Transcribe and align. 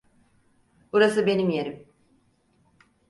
Burası 0.93 1.25
benim 1.27 1.49
yerim. 1.49 1.87